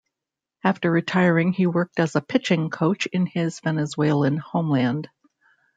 [0.63, 5.07] After retiring he worked as a pitching coach in his Venezuelan homeland.